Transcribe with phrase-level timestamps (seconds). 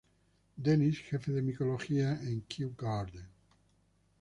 [0.57, 3.29] Dennis, jefe de micología en Kew Gardens.